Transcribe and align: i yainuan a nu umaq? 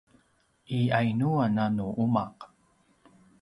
i 0.77 0.79
yainuan 0.89 1.55
a 1.63 1.65
nu 1.75 1.85
umaq? 2.03 2.37